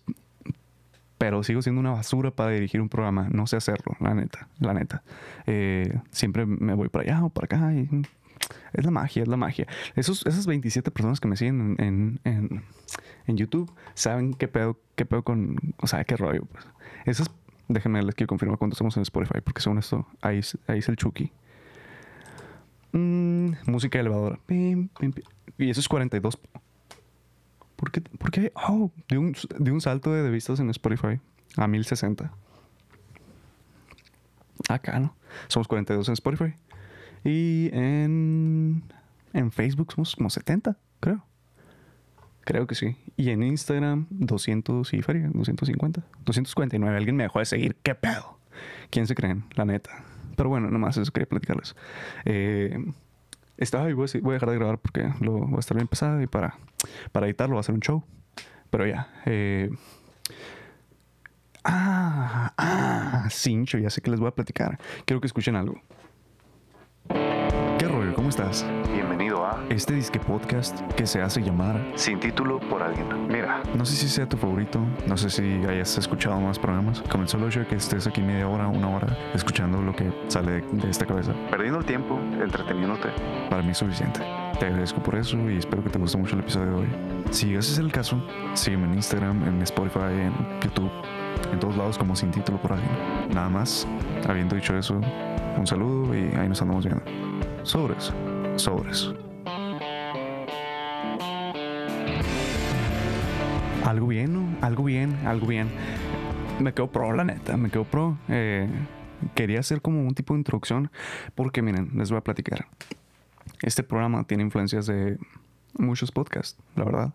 Pero 1.19 1.43
sigo 1.43 1.61
siendo 1.61 1.79
una 1.79 1.91
basura 1.91 2.31
para 2.31 2.49
dirigir 2.49 2.81
un 2.81 2.89
programa. 2.89 3.27
No 3.31 3.45
sé 3.45 3.57
hacerlo, 3.57 3.95
la 3.99 4.15
neta, 4.15 4.47
la 4.59 4.73
neta. 4.73 5.03
Eh, 5.45 5.99
siempre 6.09 6.47
me 6.47 6.73
voy 6.73 6.89
para 6.89 7.03
allá 7.03 7.23
o 7.23 7.29
para 7.29 7.45
acá 7.45 7.71
es 8.73 8.85
la 8.85 8.91
magia, 8.91 9.23
es 9.23 9.27
la 9.27 9.37
magia. 9.37 9.67
Esos, 9.95 10.25
esas 10.25 10.47
27 10.47 10.91
personas 10.91 11.19
que 11.19 11.27
me 11.27 11.35
siguen 11.35 11.75
en, 11.79 12.19
en, 12.23 12.63
en, 13.27 13.37
YouTube 13.37 13.71
saben 13.93 14.33
qué 14.33 14.47
pedo, 14.47 14.79
qué 14.95 15.05
pedo 15.05 15.23
con, 15.23 15.57
o 15.81 15.87
sea, 15.87 16.03
qué 16.03 16.15
rollo. 16.15 16.45
Pues. 16.45 16.65
Esas, 17.05 17.31
déjenme 17.67 18.01
les 18.01 18.15
quiero 18.15 18.27
confirmar 18.27 18.57
cuando 18.57 18.73
estamos 18.73 18.95
en 18.97 19.03
Spotify, 19.03 19.41
porque 19.43 19.61
según 19.61 19.79
esto, 19.79 20.07
ahí, 20.21 20.41
ahí 20.67 20.79
es 20.79 20.89
el 20.89 20.95
Chucky. 20.95 21.31
Mm, 22.91 23.51
música 23.67 23.99
elevadora. 23.99 24.39
Y 24.47 25.69
eso 25.69 25.79
es 25.79 25.87
42. 25.87 26.39
¿Por 27.91 28.31
qué? 28.31 28.51
Oh, 28.55 28.91
de 29.07 29.17
un, 29.17 29.35
de 29.57 29.71
un 29.71 29.81
salto 29.81 30.13
de, 30.13 30.23
de 30.23 30.29
vistas 30.29 30.59
en 30.59 30.69
Spotify 30.69 31.19
a 31.57 31.67
1060. 31.67 32.31
Acá, 34.67 34.99
¿no? 34.99 35.15
Somos 35.47 35.67
42 35.67 36.07
en 36.09 36.13
Spotify. 36.13 36.55
Y 37.23 37.69
en, 37.73 38.83
en 39.33 39.51
Facebook 39.51 39.93
somos 39.93 40.15
como 40.15 40.29
70, 40.29 40.77
creo. 40.99 41.25
Creo 42.41 42.67
que 42.67 42.75
sí. 42.75 42.95
Y 43.15 43.29
en 43.29 43.43
Instagram, 43.43 44.07
200 44.09 44.93
y 44.93 45.01
feria, 45.01 45.29
250. 45.33 46.01
249. 46.25 46.97
Alguien 46.97 47.15
me 47.15 47.23
dejó 47.23 47.39
de 47.39 47.45
seguir. 47.45 47.75
¿Qué 47.83 47.95
pedo? 47.95 48.39
¿Quién 48.89 49.07
se 49.07 49.15
creen? 49.15 49.45
La 49.55 49.65
neta. 49.65 50.03
Pero 50.35 50.49
bueno, 50.49 50.69
nomás 50.69 50.97
eso 50.97 51.11
quería 51.11 51.27
platicarles. 51.27 51.75
Eh, 52.25 52.77
se- 54.07 54.21
voy 54.21 54.31
a 54.31 54.33
dejar 54.35 54.49
de 54.49 54.55
grabar 54.55 54.77
porque 54.79 55.09
lo 55.21 55.33
voy 55.33 55.57
a 55.57 55.59
estar 55.59 55.75
bien 55.75 55.87
pesado 55.87 56.21
y 56.21 56.27
para, 56.27 56.57
para 57.11 57.25
editarlo 57.27 57.55
va 57.55 57.61
a 57.61 57.63
ser 57.63 57.75
un 57.75 57.81
show. 57.81 58.03
Pero 58.69 58.85
ya. 58.87 59.07
eh, 59.25 59.69
ah, 61.63 62.53
ah, 62.57 63.27
cincho, 63.29 63.77
ya 63.77 63.89
sé 63.89 64.01
que 64.01 64.11
les 64.11 64.19
voy 64.19 64.29
a 64.29 64.31
platicar. 64.35 64.79
Quiero 65.05 65.21
que 65.21 65.27
escuchen 65.27 65.55
algo. 65.55 65.81
¿Cómo 68.29 68.45
estás? 68.45 68.63
Bienvenido 68.93 69.43
a 69.43 69.59
Este 69.69 69.95
disque 69.95 70.19
podcast 70.19 70.79
que 70.91 71.07
se 71.07 71.19
hace 71.19 71.41
llamar 71.41 71.81
Sin 71.95 72.19
título 72.19 72.59
por 72.59 72.83
alguien. 72.83 73.27
Mira, 73.27 73.63
No 73.73 73.83
sé 73.85 73.95
si 73.95 74.07
sea 74.07 74.29
tu 74.29 74.37
favorito, 74.37 74.79
no 75.07 75.17
sé 75.17 75.31
si 75.31 75.41
hayas 75.67 75.97
escuchado 75.97 76.39
más 76.39 76.59
programas. 76.59 77.01
Con 77.09 77.21
el 77.21 77.27
solo 77.27 77.47
hecho 77.47 77.61
de 77.61 77.65
que 77.65 77.77
estés 77.77 78.05
aquí 78.05 78.21
media 78.21 78.47
hora, 78.47 78.67
una 78.67 78.87
hora, 78.87 79.17
escuchando 79.33 79.81
lo 79.81 79.95
que 79.95 80.13
sale 80.27 80.61
de 80.61 80.89
esta 80.91 81.07
cabeza, 81.07 81.33
perdiendo 81.49 81.79
el 81.79 81.85
tiempo, 81.85 82.19
entreteniéndote. 82.39 83.09
para 83.49 83.63
mí 83.63 83.71
es 83.71 83.79
suficiente. 83.79 84.19
Te 84.59 84.67
agradezco 84.67 85.01
por 85.01 85.15
eso 85.15 85.35
y 85.49 85.57
espero 85.57 85.83
que 85.83 85.89
te 85.89 85.97
guste 85.97 86.19
mucho 86.19 86.35
el 86.35 86.41
episodio 86.41 86.67
de 86.67 86.75
hoy. 86.81 86.87
Si 87.31 87.55
ese 87.55 87.71
es 87.71 87.77
el 87.79 87.91
caso, 87.91 88.23
sígueme 88.53 88.85
en 88.85 88.93
Instagram, 88.93 89.43
en 89.47 89.59
Spotify, 89.63 90.13
en 90.13 90.33
YouTube, 90.61 90.91
en 91.51 91.59
todos 91.59 91.75
lados 91.75 91.97
como 91.97 92.15
sin 92.15 92.29
título 92.29 92.61
por 92.61 92.73
alguien. 92.73 92.91
Nada 93.33 93.49
más, 93.49 93.87
habiendo 94.27 94.55
dicho 94.55 94.77
eso, 94.77 95.01
un 95.57 95.65
saludo 95.65 96.13
y 96.15 96.31
ahí 96.35 96.47
nos 96.47 96.61
andamos 96.61 96.85
viendo. 96.85 97.48
Sobres, 97.63 98.13
sobres. 98.55 99.11
Algo 103.85 104.07
bien, 104.07 104.33
¿no? 104.33 104.57
Algo 104.65 104.83
bien, 104.83 105.15
algo 105.25 105.47
bien. 105.47 105.69
Me 106.59 106.73
quedo 106.73 106.87
pro, 106.91 107.13
la 107.13 107.23
neta, 107.23 107.57
me 107.57 107.69
quedo 107.69 107.83
pro. 107.85 108.17
Eh, 108.27 108.67
quería 109.35 109.59
hacer 109.59 109.81
como 109.81 110.01
un 110.01 110.13
tipo 110.13 110.33
de 110.33 110.39
introducción 110.39 110.91
porque 111.35 111.61
miren, 111.61 111.91
les 111.95 112.09
voy 112.09 112.17
a 112.17 112.21
platicar. 112.21 112.67
Este 113.61 113.83
programa 113.83 114.23
tiene 114.25 114.43
influencias 114.43 114.85
de 114.85 115.17
muchos 115.77 116.11
podcasts, 116.11 116.57
la 116.75 116.85
verdad. 116.85 117.13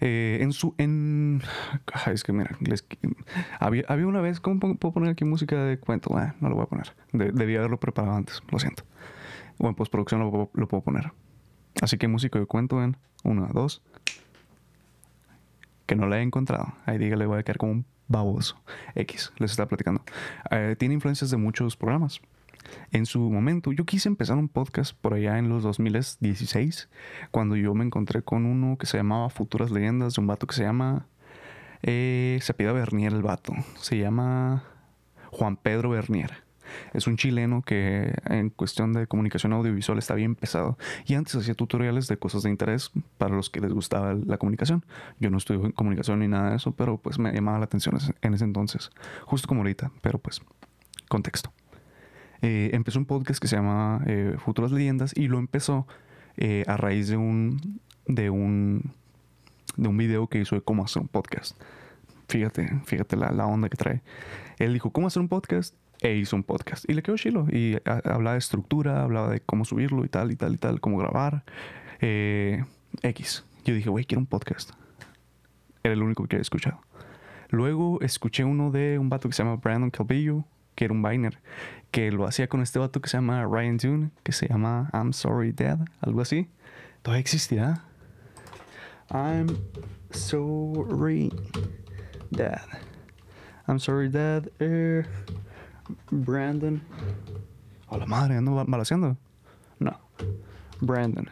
Eh, 0.00 0.38
en 0.40 0.52
su. 0.52 0.74
En, 0.78 1.40
es 2.12 2.24
que 2.24 2.32
mira, 2.32 2.56
les- 2.60 2.86
había, 3.60 3.84
había 3.88 4.06
una 4.06 4.20
vez. 4.20 4.40
¿Cómo 4.40 4.58
puedo 4.76 4.92
poner 4.92 5.10
aquí 5.10 5.24
música 5.24 5.56
de 5.64 5.78
cuento? 5.78 6.16
Ah, 6.16 6.34
no 6.40 6.48
lo 6.48 6.56
voy 6.56 6.64
a 6.64 6.66
poner. 6.68 6.92
De- 7.12 7.32
debía 7.32 7.58
haberlo 7.58 7.78
preparado 7.78 8.16
antes, 8.16 8.42
lo 8.50 8.58
siento. 8.58 8.84
O 9.58 9.68
en 9.68 9.74
postproducción 9.74 10.20
lo, 10.20 10.50
puedo- 10.52 10.82
poner. 10.82 11.12
Así 11.80 11.98
que 11.98 12.08
música 12.08 12.38
de 12.38 12.46
cuento 12.46 12.82
en 12.82 12.96
1, 13.24 13.48
2. 13.52 13.82
Que 15.86 15.96
no 15.96 16.06
la 16.06 16.18
he 16.18 16.22
encontrado. 16.22 16.72
Ahí 16.86 16.98
dígale, 16.98 17.26
voy 17.26 17.38
a 17.38 17.42
quedar 17.42 17.58
como 17.58 17.72
un 17.72 17.86
baboso. 18.08 18.56
X, 18.94 19.32
les 19.38 19.50
está 19.50 19.66
platicando. 19.66 20.02
Eh, 20.50 20.76
tiene 20.78 20.94
influencias 20.94 21.30
de 21.30 21.36
muchos 21.36 21.76
programas. 21.76 22.20
En 22.90 23.04
su 23.04 23.20
momento, 23.30 23.72
yo 23.72 23.84
quise 23.84 24.08
empezar 24.08 24.38
un 24.38 24.48
podcast 24.48 24.96
por 24.98 25.12
allá 25.14 25.38
en 25.38 25.50
los 25.50 25.62
2016, 25.62 26.88
cuando 27.30 27.56
yo 27.56 27.74
me 27.74 27.84
encontré 27.84 28.22
con 28.22 28.46
uno 28.46 28.78
que 28.78 28.86
se 28.86 28.96
llamaba 28.96 29.28
Futuras 29.28 29.70
Leyendas, 29.70 30.14
de 30.14 30.20
un 30.22 30.26
vato 30.26 30.46
que 30.46 30.54
se 30.54 30.62
llama. 30.62 31.06
Eh, 31.82 32.38
se 32.40 32.54
Bernier 32.54 33.12
el 33.12 33.22
vato. 33.22 33.52
Se 33.76 33.98
llama 33.98 34.64
Juan 35.30 35.56
Pedro 35.56 35.90
Bernier. 35.90 36.43
Es 36.92 37.06
un 37.06 37.16
chileno 37.16 37.62
que 37.62 38.14
en 38.26 38.50
cuestión 38.50 38.92
de 38.92 39.06
comunicación 39.06 39.52
audiovisual 39.52 39.98
está 39.98 40.14
bien 40.14 40.34
pesado. 40.34 40.78
Y 41.06 41.14
antes 41.14 41.34
hacía 41.34 41.54
tutoriales 41.54 42.08
de 42.08 42.16
cosas 42.16 42.42
de 42.42 42.50
interés 42.50 42.90
para 43.18 43.34
los 43.34 43.50
que 43.50 43.60
les 43.60 43.72
gustaba 43.72 44.14
la 44.14 44.38
comunicación. 44.38 44.84
Yo 45.18 45.30
no 45.30 45.38
estudio 45.38 45.64
en 45.64 45.72
comunicación 45.72 46.20
ni 46.20 46.28
nada 46.28 46.50
de 46.50 46.56
eso, 46.56 46.72
pero 46.72 46.98
pues 46.98 47.18
me 47.18 47.32
llamaba 47.32 47.58
la 47.58 47.64
atención 47.64 47.98
en 48.20 48.34
ese 48.34 48.44
entonces. 48.44 48.90
Justo 49.24 49.48
como 49.48 49.60
ahorita, 49.60 49.90
pero 50.00 50.18
pues 50.18 50.42
contexto. 51.08 51.52
Eh, 52.42 52.70
empezó 52.74 52.98
un 52.98 53.06
podcast 53.06 53.40
que 53.40 53.48
se 53.48 53.56
llama 53.56 54.02
eh, 54.06 54.36
Futuras 54.38 54.70
Leyendas 54.70 55.12
y 55.16 55.28
lo 55.28 55.38
empezó 55.38 55.86
eh, 56.36 56.64
a 56.66 56.76
raíz 56.76 57.08
de 57.08 57.16
un, 57.16 57.80
de 58.06 58.28
un 58.28 58.92
de 59.76 59.88
un 59.88 59.96
video 59.96 60.28
que 60.28 60.40
hizo 60.40 60.54
de 60.54 60.62
cómo 60.62 60.84
hacer 60.84 61.02
un 61.02 61.08
podcast. 61.08 61.60
Fíjate, 62.28 62.80
fíjate 62.84 63.16
la, 63.16 63.30
la 63.32 63.46
onda 63.46 63.68
que 63.68 63.76
trae. 63.76 64.02
Él 64.58 64.72
dijo, 64.72 64.90
¿cómo 64.90 65.06
hacer 65.06 65.20
un 65.20 65.28
podcast? 65.28 65.74
E 66.00 66.14
hizo 66.16 66.36
un 66.36 66.42
podcast. 66.42 66.84
Y 66.88 66.92
le 66.94 67.02
quedó 67.02 67.16
chilo. 67.16 67.46
Y 67.50 67.76
a- 67.84 68.00
hablaba 68.04 68.32
de 68.32 68.38
estructura, 68.38 69.02
hablaba 69.02 69.30
de 69.30 69.40
cómo 69.40 69.64
subirlo 69.64 70.04
y 70.04 70.08
tal, 70.08 70.30
y 70.32 70.36
tal, 70.36 70.54
y 70.54 70.58
tal, 70.58 70.80
cómo 70.80 70.98
grabar. 70.98 71.44
Eh, 72.00 72.64
X. 73.02 73.44
Yo 73.64 73.74
dije, 73.74 73.88
güey, 73.90 74.04
quiero 74.04 74.20
un 74.20 74.26
podcast. 74.26 74.70
Era 75.82 75.94
el 75.94 76.02
único 76.02 76.26
que 76.26 76.36
había 76.36 76.42
escuchado. 76.42 76.80
Luego 77.50 78.00
escuché 78.00 78.44
uno 78.44 78.70
de 78.70 78.98
un 78.98 79.08
vato 79.08 79.28
que 79.28 79.34
se 79.34 79.42
llama 79.42 79.56
Brandon 79.56 79.90
Calvillo, 79.90 80.44
que 80.74 80.86
era 80.86 80.92
un 80.94 81.02
Viner, 81.02 81.38
que 81.90 82.10
lo 82.10 82.26
hacía 82.26 82.48
con 82.48 82.60
este 82.62 82.78
vato 82.78 83.00
que 83.00 83.08
se 83.08 83.16
llama 83.16 83.44
Ryan 83.46 83.76
Dune, 83.76 84.10
que 84.22 84.32
se 84.32 84.48
llama 84.48 84.90
I'm 84.92 85.12
Sorry 85.12 85.52
Dad, 85.52 85.78
algo 86.00 86.20
así. 86.20 86.48
Todavía 87.02 87.20
existirá. 87.20 87.84
I'm 89.12 89.48
sorry, 90.10 91.30
Dad. 92.30 92.66
I'm 93.68 93.78
sorry, 93.78 94.08
Dad. 94.08 94.48
Eh, 94.58 95.04
Brandon. 96.10 96.82
A 97.88 97.96
la 97.98 98.06
madre, 98.06 98.36
ando 98.36 98.54
ba- 98.54 98.64
balaseando. 98.66 99.16
No. 99.78 99.92
Brandon. 100.80 101.28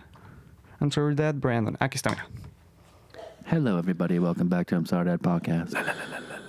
I'm 0.81 0.91
sorry, 0.91 1.15
Dad. 1.15 1.37
Brandon. 1.37 1.77
Aquí 1.81 1.97
está, 1.97 2.11
mira. 2.11 2.27
Hello, 3.47 3.79
everybody. 3.79 4.19
Welcome 4.19 4.49
back 4.49 4.67
to 4.69 4.77
I'm 4.77 4.87
Sorry 4.87 5.07
Dad 5.07 5.21
podcast. 5.21 5.75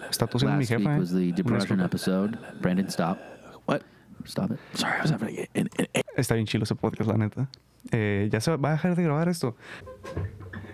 Está 0.09 0.27
tosiendo 0.27 0.55
mi 0.57 0.63
Last 0.63 0.71
week 0.71 0.79
jefa. 0.79 0.95
eh. 0.95 0.99
was 0.99 1.11
the 1.11 1.31
depression 1.31 1.79
episode. 1.81 2.37
Brandon, 2.61 2.89
stop. 2.89 3.17
What? 3.65 3.81
Stop 4.25 4.51
it. 4.51 4.59
Sorry, 4.73 4.97
I 4.99 5.01
was 5.01 5.11
having 5.11 5.37
a, 5.37 5.47
an, 5.59 5.69
an, 5.77 5.87
Está 6.17 6.35
bien 6.35 6.45
chilo 6.45 6.63
ese 6.63 6.75
podcast, 6.75 7.09
la 7.09 7.17
neta. 7.17 7.47
Eh, 7.91 8.29
ya 8.31 8.39
se 8.39 8.51
va 8.51 8.57
va 8.57 8.69
a 8.69 8.71
dejar 8.73 8.95
de 8.95 9.03
grabar 9.03 9.27
esto. 9.27 9.55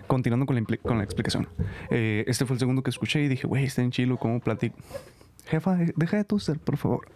Continuando 0.06 0.44
con 0.46 0.56
la, 0.56 0.62
impli- 0.62 0.80
con 0.82 0.98
la 0.98 1.04
explicación. 1.04 1.48
Eh, 1.90 2.24
este 2.26 2.44
fue 2.44 2.54
el 2.54 2.60
segundo 2.60 2.82
que 2.82 2.90
escuché 2.90 3.22
y 3.22 3.28
dije, 3.28 3.46
güey, 3.46 3.64
está 3.64 3.82
bien 3.82 3.90
chilo, 3.92 4.16
¿cómo 4.18 4.40
platico? 4.40 4.76
Jefa, 5.50 5.76
deja 5.96 6.16
de 6.16 6.24
toser, 6.24 6.58
por 6.58 6.76
favor. 6.76 7.08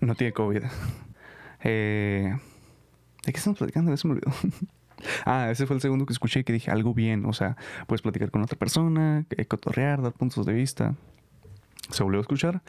No 0.00 0.14
tiene 0.14 0.32
COVID. 0.32 0.62
Eh, 1.62 2.36
¿De 3.24 3.32
qué 3.32 3.38
estamos 3.38 3.58
platicando? 3.58 3.90
Ya 3.90 3.96
se 3.96 4.06
me 4.08 4.14
olvidó. 4.14 4.30
ah, 5.24 5.48
ese 5.50 5.66
fue 5.66 5.76
el 5.76 5.82
segundo 5.82 6.04
que 6.04 6.12
escuché 6.12 6.40
y 6.40 6.44
que 6.44 6.52
dije 6.52 6.70
algo 6.70 6.92
bien. 6.92 7.24
O 7.24 7.32
sea, 7.32 7.56
puedes 7.86 8.02
platicar 8.02 8.30
con 8.30 8.42
otra 8.42 8.58
persona, 8.58 9.24
eh, 9.30 9.46
cotorrear, 9.46 10.02
dar 10.02 10.12
puntos 10.12 10.44
de 10.44 10.52
vista. 10.52 10.94
Se 11.90 12.02
volvió 12.02 12.20
a 12.20 12.22
escuchar 12.22 12.62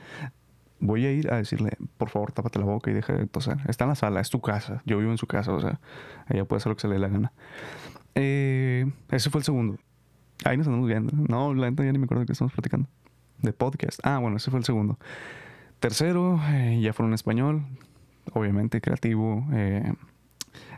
voy 0.80 1.06
a 1.06 1.12
ir 1.12 1.32
a 1.32 1.38
decirle, 1.38 1.78
por 1.98 2.10
favor, 2.10 2.32
tápate 2.32 2.60
la 2.60 2.66
boca 2.66 2.92
y 2.92 2.94
deja 2.94 3.14
de 3.14 3.28
toser. 3.28 3.58
Está 3.68 3.86
en 3.86 3.90
la 3.90 3.96
sala, 3.96 4.20
es 4.22 4.30
tu 4.30 4.42
casa. 4.42 4.82
Yo 4.86 4.98
vivo 4.98 5.12
en 5.12 5.18
su 5.18 5.28
casa, 5.28 5.52
o 5.54 5.60
sea, 5.60 5.80
ella 6.30 6.46
puede 6.46 6.58
hacer 6.58 6.70
lo 6.70 6.76
que 6.76 6.82
se 6.82 6.88
le 6.88 6.96
dé 6.96 7.00
la 7.00 7.08
gana. 7.08 7.34
Eh, 8.16 8.86
ese 9.10 9.30
fue 9.30 9.40
el 9.40 9.46
segundo. 9.46 9.78
Ahí 10.44 10.58
nos 10.58 10.68
andamos 10.68 10.88
viendo. 10.88 11.14
No, 11.16 11.54
la 11.54 11.70
neta 11.70 11.84
ya 11.84 11.92
ni 11.92 11.98
me 11.98 12.06
acuerdo 12.06 12.22
de 12.22 12.28
qué 12.28 12.34
estamos 12.34 12.54
platicando. 12.54 12.88
De 13.42 13.54
podcast. 13.54 14.00
Ah, 14.04 14.20
bueno, 14.20 14.38
ese 14.38 14.50
fue 14.51 14.60
el 14.60 14.65
segundo. 14.65 14.98
Tercero, 15.80 16.39
eh, 16.48 16.80
ya 16.82 16.94
fue 16.94 17.06
en 17.06 17.13
español. 17.13 17.63
Obviamente, 18.34 18.82
creativo. 18.82 19.46
eh, 19.54 19.94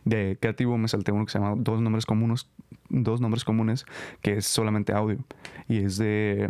de 0.05 0.37
creativo 0.39 0.77
me 0.77 0.87
salté 0.87 1.11
uno 1.11 1.25
que 1.25 1.31
se 1.31 1.39
llama 1.39 1.55
Dos 1.57 1.81
Nombres 1.81 2.05
Comunes, 2.05 2.47
dos 2.89 3.21
nombres 3.21 3.43
comunes, 3.43 3.85
que 4.21 4.37
es 4.37 4.45
solamente 4.45 4.93
audio. 4.93 5.19
Y 5.67 5.79
es 5.79 5.97
de 5.97 6.49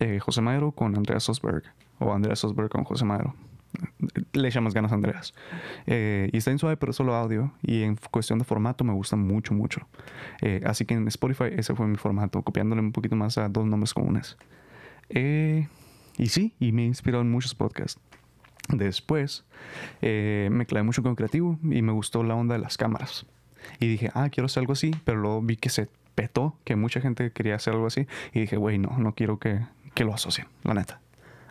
eh, 0.00 0.18
José 0.18 0.40
Madero 0.40 0.72
con 0.72 0.96
Andreas 0.96 1.24
Sosberg. 1.24 1.62
O 1.98 2.12
Andreas 2.12 2.40
Sosberg 2.40 2.68
con 2.68 2.84
José 2.84 3.04
Madero. 3.04 3.34
Le 4.32 4.48
echa 4.48 4.60
más 4.60 4.74
ganas 4.74 4.92
a 4.92 4.96
Andreas. 4.96 5.34
Eh, 5.86 6.30
y 6.32 6.36
está 6.36 6.50
en 6.50 6.58
suave, 6.58 6.76
pero 6.76 6.92
solo 6.92 7.14
audio. 7.14 7.52
Y 7.62 7.82
en 7.82 7.96
cuestión 8.10 8.38
de 8.38 8.44
formato 8.44 8.84
me 8.84 8.92
gusta 8.92 9.16
mucho, 9.16 9.54
mucho. 9.54 9.86
Eh, 10.42 10.62
así 10.64 10.84
que 10.84 10.94
en 10.94 11.06
Spotify 11.08 11.44
ese 11.56 11.74
fue 11.74 11.86
mi 11.86 11.96
formato, 11.96 12.42
copiándole 12.42 12.80
un 12.82 12.92
poquito 12.92 13.16
más 13.16 13.38
a 13.38 13.48
dos 13.48 13.66
nombres 13.66 13.94
comunes. 13.94 14.36
Eh, 15.10 15.68
y 16.18 16.28
sí, 16.28 16.54
y 16.58 16.72
me 16.72 16.84
inspiró 16.84 17.20
en 17.20 17.30
muchos 17.30 17.54
podcasts. 17.54 18.00
Después 18.68 19.44
eh, 20.02 20.48
me 20.50 20.66
clavé 20.66 20.82
mucho 20.82 21.02
con 21.02 21.14
creativo 21.14 21.58
y 21.62 21.82
me 21.82 21.92
gustó 21.92 22.22
la 22.22 22.34
onda 22.34 22.54
de 22.54 22.60
las 22.60 22.76
cámaras. 22.76 23.26
Y 23.78 23.86
dije, 23.86 24.10
ah, 24.14 24.28
quiero 24.30 24.46
hacer 24.46 24.62
algo 24.62 24.72
así, 24.72 24.92
pero 25.04 25.18
luego 25.18 25.42
vi 25.42 25.56
que 25.56 25.68
se 25.68 25.88
petó, 26.14 26.56
que 26.64 26.76
mucha 26.76 27.00
gente 27.00 27.30
quería 27.32 27.56
hacer 27.56 27.74
algo 27.74 27.86
así. 27.86 28.06
Y 28.32 28.40
dije, 28.40 28.56
güey, 28.56 28.78
no, 28.78 28.96
no 28.98 29.14
quiero 29.14 29.38
que, 29.38 29.60
que 29.94 30.04
lo 30.04 30.14
asocien, 30.14 30.46
la 30.64 30.74
neta. 30.74 31.00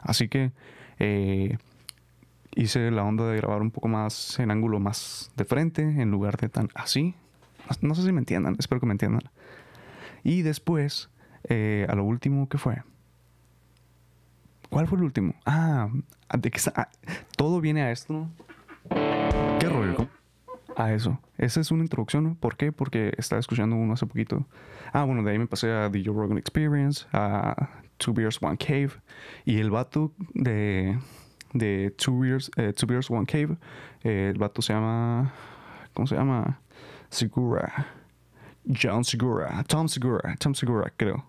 Así 0.01 0.27
que 0.27 0.51
eh, 0.99 1.57
hice 2.55 2.91
la 2.91 3.03
onda 3.03 3.27
de 3.27 3.37
grabar 3.37 3.61
un 3.61 3.71
poco 3.71 3.87
más 3.87 4.39
en 4.39 4.51
ángulo 4.51 4.79
más 4.79 5.31
de 5.35 5.45
frente, 5.45 5.81
en 5.83 6.11
lugar 6.11 6.37
de 6.37 6.49
tan 6.49 6.69
así. 6.73 7.15
No, 7.81 7.95
sé 7.95 8.03
si 8.03 8.11
me 8.11 8.19
entiendan, 8.19 8.55
espero 8.59 8.79
que 8.79 8.87
me 8.87 8.93
entiendan. 8.93 9.23
Y 10.23 10.41
después, 10.41 11.09
a 11.49 11.95
lo 11.95 12.03
último, 12.03 12.47
¿qué 12.47 12.57
fue? 12.57 12.81
¿Cuál 14.69 14.87
fue 14.87 14.97
el 14.97 15.03
último? 15.03 15.33
Ah, 15.45 15.89
de 16.37 16.51
que 16.51 16.59
ah, 16.75 16.89
todo 17.37 17.61
viene 17.61 17.81
a 17.81 17.91
esto. 17.91 18.29
¿Qué 19.59 19.69
rollo? 19.69 20.07
A 20.75 20.93
eso. 20.93 21.19
Esa 21.37 21.61
es 21.61 21.71
una 21.71 21.83
introducción. 21.83 22.35
¿Por 22.35 22.57
qué? 22.57 22.71
Porque 22.71 23.13
estaba 23.17 23.39
escuchando 23.39 23.75
uno 23.75 23.93
hace 23.93 24.05
poquito. 24.05 24.45
Ah, 24.91 25.03
bueno, 25.03 25.23
de 25.23 25.31
ahí 25.31 25.39
me 25.39 25.47
pasé 25.47 25.71
a 25.71 25.89
The 25.89 26.03
Joe 26.03 26.13
Rogan 26.13 26.37
Experience, 26.37 27.05
a 27.13 27.69
Two 27.97 28.13
Beers, 28.13 28.41
One 28.41 28.57
Cave. 28.57 28.91
Y 29.45 29.59
el 29.59 29.71
vato 29.71 30.11
de, 30.33 30.99
de 31.53 31.93
Two, 31.97 32.19
Beers, 32.19 32.51
eh, 32.57 32.73
Two 32.73 32.87
Beers, 32.87 33.09
One 33.09 33.25
Cave, 33.25 33.57
eh, 34.03 34.31
el 34.33 34.37
vato 34.37 34.61
se 34.61 34.73
llama... 34.73 35.33
¿Cómo 35.93 36.07
se 36.07 36.15
llama? 36.15 36.59
Segura. 37.09 37.87
John 38.67 39.05
Segura. 39.05 39.63
Tom 39.63 39.87
Segura. 39.87 40.35
Tom 40.37 40.53
Segura, 40.53 40.91
creo. 40.97 41.25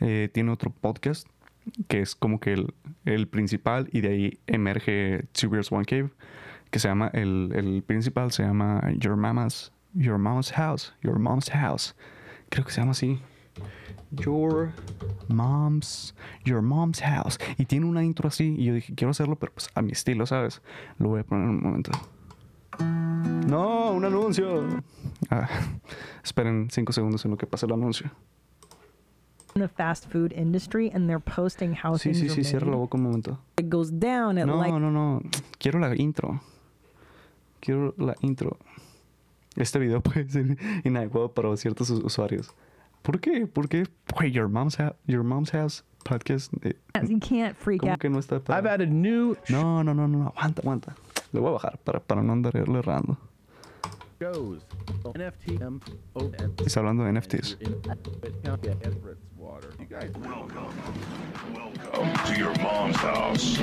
Eh, 0.00 0.30
tiene 0.32 0.50
otro 0.50 0.70
podcast 0.70 1.28
que 1.88 2.00
es 2.00 2.14
como 2.14 2.40
que 2.40 2.52
el, 2.52 2.74
el 3.04 3.28
principal 3.28 3.88
y 3.92 4.00
de 4.00 4.08
ahí 4.08 4.40
emerge 4.46 5.24
Two 5.32 5.50
Beers, 5.50 5.70
One 5.70 5.84
Cave 5.84 6.10
que 6.70 6.78
se 6.78 6.88
llama, 6.88 7.10
el, 7.12 7.52
el 7.54 7.82
principal 7.82 8.30
se 8.32 8.44
llama 8.44 8.80
Your 8.98 9.16
Mama's, 9.16 9.72
Your 9.94 10.18
Mom's 10.18 10.52
House, 10.52 10.94
Your 11.02 11.18
Mom's 11.18 11.50
House. 11.50 11.94
Creo 12.48 12.64
que 12.64 12.72
se 12.72 12.80
llama 12.80 12.92
así. 12.92 13.20
Your 14.12 14.72
Mom's, 15.28 16.14
Your 16.44 16.62
Mom's 16.62 17.00
House. 17.00 17.38
Y 17.58 17.64
tiene 17.64 17.86
una 17.86 18.04
intro 18.04 18.28
así 18.28 18.54
y 18.56 18.64
yo 18.64 18.74
dije, 18.74 18.94
quiero 18.94 19.10
hacerlo, 19.10 19.36
pero 19.36 19.52
pues 19.52 19.68
a 19.74 19.82
mi 19.82 19.92
estilo, 19.92 20.26
¿sabes? 20.26 20.62
Lo 20.98 21.08
voy 21.08 21.20
a 21.20 21.24
poner 21.24 21.44
en 21.44 21.50
un 21.50 21.62
momento. 21.62 21.90
No, 23.46 23.92
un 23.92 24.04
anuncio. 24.04 24.82
Ah, 25.28 25.48
esperen 26.24 26.68
cinco 26.70 26.92
segundos 26.92 27.24
en 27.24 27.32
lo 27.32 27.36
que 27.36 27.46
pasa 27.46 27.66
el 27.66 27.72
anuncio. 27.72 28.10
In 29.54 29.60
the 29.62 29.68
fast 29.68 30.06
food 30.10 30.32
industry 30.32 30.90
and 30.94 31.08
they're 31.08 31.18
posting 31.20 31.74
how 31.74 31.94
Sí, 31.96 32.10
things 32.12 32.18
sí, 32.20 32.26
are 32.26 32.34
sí, 32.34 32.44
cierra 32.44 32.66
la 32.66 32.72
made. 32.72 32.80
boca 32.80 32.96
un 32.96 33.02
momento. 33.04 33.38
It 33.58 33.68
goes 33.68 33.90
down 33.90 34.38
at 34.38 34.46
No, 34.46 34.56
like 34.56 34.72
no, 34.72 34.90
no. 34.90 35.22
Quiero 35.58 35.78
la 35.80 35.94
intro. 35.96 36.40
Quiero 37.60 37.94
la 37.98 38.14
intro. 38.22 38.56
Este 39.56 39.78
video 39.78 40.00
puede 40.02 40.28
ser 40.30 40.56
inadecuado 40.84 41.32
para 41.34 41.56
ciertos 41.56 41.90
us- 41.90 42.02
usuarios. 42.04 42.54
¿Por 43.02 43.18
qué? 43.20 43.46
¿Por 43.46 43.68
qué 43.68 43.86
Wait, 44.18 44.32
your 44.32 44.48
mom's 44.48 44.76
house, 44.76 44.94
your 45.06 45.24
mom's 45.24 45.50
house 45.50 45.82
podcast. 46.04 46.52
eh, 46.62 46.74
You 47.08 47.18
can't 47.18 47.56
freak 47.56 47.80
¿Cómo 47.80 47.92
out. 47.92 48.00
que 48.00 48.08
no 48.10 48.18
está? 48.18 48.40
para- 48.40 48.58
I've 48.58 48.66
added 48.68 48.90
new 48.90 49.36
No, 49.48 49.82
no, 49.82 49.92
no, 49.94 50.06
no, 50.06 50.28
aguanta, 50.28 50.62
aguanta. 50.62 50.94
Le 51.32 51.40
voy 51.40 51.48
a 51.50 51.52
bajar 51.52 51.78
para, 51.78 52.00
para 52.00 52.22
no 52.22 52.32
andar 52.32 52.54
errando. 52.56 53.16
shows. 54.20 54.64
NFT. 55.14 55.60
M 55.62 55.80
O 56.12 56.20
N. 56.24 56.52
Está 56.66 56.80
hablando 56.80 57.04
de 57.04 57.12
NFTs. 57.12 57.56
Water. 59.50 59.72
You 59.80 59.86
guys 59.86 60.12
Welcome 61.52 62.14
to 62.26 62.38
your 62.38 62.54
mom's 62.62 62.96
house. 62.98 63.58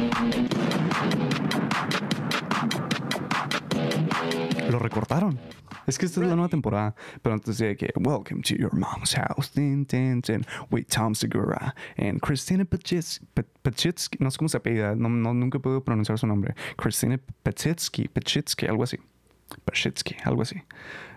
Lo 4.69 4.79
recortaron. 4.79 5.39
Es 5.87 5.97
que 5.97 6.05
esta 6.05 6.19
es 6.19 6.27
la 6.27 6.35
nueva 6.35 6.49
temporada. 6.49 6.93
Pero 7.21 7.35
antes 7.35 7.59
de 7.59 7.77
que, 7.77 7.89
Welcome 7.95 8.41
to 8.41 8.55
your 8.55 8.73
mom's 8.75 9.13
house. 9.13 9.49
Tin, 9.49 9.85
tin, 9.85 10.21
tin, 10.21 10.45
with 10.69 10.89
Tom 10.89 11.15
Segura 11.15 11.73
and 11.97 12.21
Christina 12.21 12.65
Pachitsky. 12.65 13.25
Pachitsky. 13.63 14.17
No 14.19 14.29
sé 14.29 14.37
cómo 14.37 14.49
se 14.49 14.57
apellida. 14.57 14.93
No, 14.93 15.07
no, 15.07 15.33
nunca 15.33 15.59
puedo 15.59 15.81
pronunciar 15.81 16.19
su 16.19 16.27
nombre. 16.27 16.53
Christina 16.75 17.17
Pachitsky. 17.43 18.09
Pachitsky, 18.09 18.67
algo 18.67 18.83
así. 18.83 18.97
Pachitsky, 19.63 20.17
algo 20.25 20.41
así. 20.41 20.61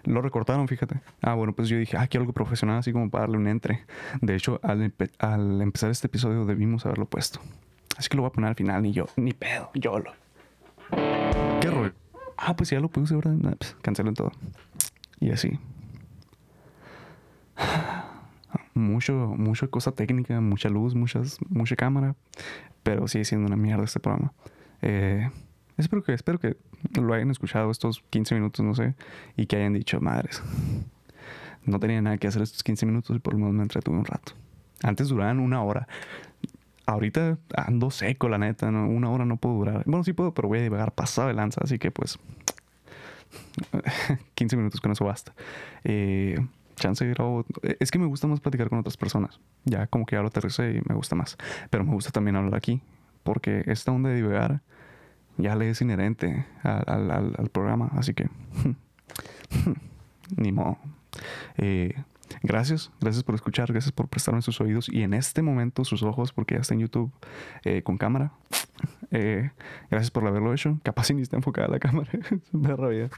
Lo 0.05 0.23
recortaron, 0.23 0.67
fíjate. 0.69 1.01
Ah, 1.23 1.35
bueno, 1.35 1.53
pues 1.53 1.69
yo 1.69 1.77
dije, 1.77 1.97
ah, 1.97 2.07
quiero 2.07 2.23
algo 2.23 2.33
profesional, 2.33 2.79
así 2.79 2.93
como 2.93 3.11
para 3.11 3.23
darle 3.23 3.37
un 3.39 3.47
entre. 3.49 3.85
De 4.21 4.35
hecho, 4.35 4.59
al, 4.63 4.81
empe- 4.91 5.11
al 5.19 5.61
empezar 5.61 5.91
este 5.91 6.07
episodio 6.07 6.45
debimos 6.45 6.87
haberlo 6.87 7.07
puesto. 7.07 7.41
Así 7.97 8.09
que 8.09 8.17
lo 8.17 8.23
voy 8.23 8.31
a 8.31 8.33
poner 8.33 8.49
al 8.49 8.57
final, 8.57 8.83
ni 8.83 8.93
yo, 8.93 9.07
ni 9.17 9.33
pedo, 9.33 9.71
yo 9.75 9.99
lo. 9.99 10.13
¿Qué 11.61 11.71
rollo? 11.71 11.93
Ah, 12.39 12.57
pues 12.57 12.71
ya 12.71 12.81
lo 12.81 12.89
puse, 12.89 13.15
¿verdad? 13.15 13.33
Nah, 13.33 13.53
pues, 13.59 13.77
cancelen 13.83 14.15
todo. 14.15 14.33
Y 15.21 15.31
así. 15.31 15.59
Mucho, 18.75 19.13
mucha 19.37 19.67
cosa 19.67 19.93
técnica, 19.93 20.41
mucha 20.41 20.69
luz, 20.69 20.95
muchas, 20.95 21.39
mucha 21.49 21.77
cámara. 21.77 22.15
Pero 22.83 23.07
sigue 23.09 23.25
siendo 23.27 23.47
una 23.47 23.57
mierda 23.57 23.85
este 23.85 24.01
programa. 24.01 24.33
Eh, 24.81 25.29
espero 25.77 26.03
que, 26.03 26.15
espero 26.15 26.39
que 26.39 26.57
lo 27.01 27.15
hayan 27.15 27.31
escuchado 27.31 27.71
estos 27.71 28.03
15 28.11 28.35
minutos, 28.35 28.65
no 28.65 28.75
sé. 28.75 28.95
Y 29.37 29.47
que 29.47 29.57
hayan 29.57 29.73
dicho, 29.73 30.01
madres. 30.01 30.43
No 31.65 31.79
tenía 31.79 32.01
nada 32.01 32.17
que 32.19 32.27
hacer 32.27 32.43
estos 32.43 32.63
15 32.63 32.87
minutos 32.87 33.17
y 33.17 33.19
por 33.19 33.35
lo 33.35 33.41
menos 33.41 33.55
me 33.55 33.63
entretuve 33.63 33.99
un 33.99 34.05
rato. 34.05 34.33
Antes 34.83 35.09
duraban 35.09 35.41
una 35.41 35.63
hora. 35.63 35.87
Ahorita 36.87 37.39
ando 37.55 37.91
seco, 37.91 38.29
la 38.29 38.39
neta. 38.39 38.71
¿no? 38.71 38.89
Una 38.89 39.11
hora 39.11 39.25
no 39.25 39.37
puedo 39.37 39.57
durar. 39.57 39.83
Bueno, 39.87 40.03
sí 40.05 40.13
puedo, 40.13 40.33
pero 40.33 40.49
voy 40.49 40.59
a 40.59 40.63
divagar 40.63 40.93
pasado 40.93 41.29
de 41.29 41.35
lanza. 41.35 41.61
Así 41.63 41.79
que 41.79 41.91
pues 41.91 42.19
15 44.35 44.57
minutos 44.57 44.81
con 44.81 44.93
eso 44.93 45.05
basta. 45.05 45.35
Eh, 45.85 46.39
chance. 46.77 47.15
Es 47.79 47.91
que 47.91 47.99
me 47.99 48.07
gusta 48.07 48.27
más 48.27 48.41
platicar 48.41 48.69
con 48.71 48.79
otras 48.79 48.97
personas. 48.97 49.39
Ya 49.65 49.87
como 49.87 50.07
que 50.07 50.17
ya 50.17 50.23
lo 50.23 50.29
aterricé 50.29 50.73
y 50.73 50.81
me 50.89 50.95
gusta 50.95 51.15
más. 51.15 51.37
Pero 51.69 51.85
me 51.85 51.93
gusta 51.93 52.11
también 52.11 52.37
hablar 52.37 52.57
aquí. 52.57 52.81
Porque 53.23 53.63
esta 53.67 53.93
onda 53.93 54.09
de 54.09 54.17
divagar 54.17 54.63
ya 55.41 55.57
le 55.57 55.71
es 55.71 55.81
inherente 55.81 56.47
al, 56.63 57.51
programa. 57.53 57.91
Así 57.95 58.15
que 58.15 58.29
ni 60.37 60.53
modo. 60.53 60.79
Eh, 61.57 61.95
gracias, 62.43 62.91
gracias 63.01 63.25
por 63.25 63.35
escuchar, 63.35 63.73
gracias 63.73 63.93
por 63.93 64.09
prestarme 64.09 64.43
sus 64.43 64.61
oídos 64.61 64.89
y 64.89 65.03
en 65.03 65.15
este 65.15 65.43
momento 65.43 65.85
sus 65.85 66.03
ojos, 66.03 66.33
porque 66.33 66.55
ya 66.55 66.61
está 66.61 66.75
en 66.75 66.81
YouTube 66.81 67.13
eh, 67.65 67.83
con 67.83 67.99
cámara. 67.99 68.33
Eh, 69.13 69.51
gracias 69.91 70.13
por 70.13 70.25
haberlo 70.25 70.55
hecho. 70.55 70.79
Capaz 70.85 71.09
si 71.09 71.15
ni 71.15 71.23
está 71.23 71.37
enfocada 71.37 71.67
la 71.67 71.79
cámara. 71.81 72.09
Una 72.53 72.77
rabia. 72.77 73.11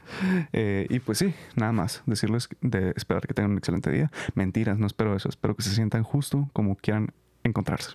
Y 0.51 0.99
pues 1.01 1.19
sí, 1.19 1.35
nada 1.55 1.71
más. 1.71 2.01
Decirles 2.07 2.49
de 2.61 2.93
esperar 2.95 3.27
que 3.27 3.35
tengan 3.35 3.51
un 3.51 3.59
excelente 3.59 3.91
día. 3.91 4.11
Mentiras, 4.33 4.79
no 4.79 4.87
espero 4.87 5.15
eso. 5.15 5.29
Espero 5.29 5.55
que 5.55 5.61
se 5.61 5.69
sientan 5.69 6.01
justo 6.01 6.49
como 6.51 6.75
quieran 6.75 7.13
encontrarse. 7.43 7.91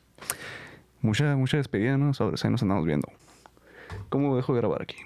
Mucha, 1.02 1.36
mucha 1.36 1.56
despedida, 1.56 1.98
¿no? 1.98 2.14
Sobre 2.14 2.36
ahí 2.40 2.50
nos 2.50 2.62
andamos 2.62 2.86
viendo. 2.86 3.08
¿Cómo 4.08 4.36
dejo 4.36 4.54
de 4.54 4.60
grabar 4.60 4.82
aquí? 4.82 4.96